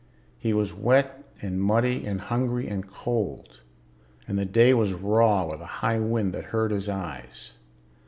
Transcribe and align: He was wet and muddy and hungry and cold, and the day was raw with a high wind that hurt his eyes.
He 0.39 0.51
was 0.51 0.73
wet 0.73 1.23
and 1.43 1.61
muddy 1.61 2.07
and 2.07 2.21
hungry 2.21 2.67
and 2.67 2.89
cold, 2.91 3.59
and 4.27 4.35
the 4.35 4.45
day 4.45 4.73
was 4.73 4.93
raw 4.93 5.45
with 5.47 5.61
a 5.61 5.65
high 5.83 5.99
wind 5.99 6.33
that 6.33 6.45
hurt 6.45 6.71
his 6.71 6.89
eyes. 6.89 7.53